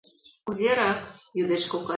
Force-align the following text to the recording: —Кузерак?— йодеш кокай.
—Кузерак?— 0.45 0.99
йодеш 1.39 1.63
кокай. 1.71 1.87